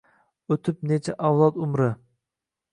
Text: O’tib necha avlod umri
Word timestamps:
O’tib 0.55 0.79
necha 0.93 1.15
avlod 1.31 1.61
umri 1.69 1.93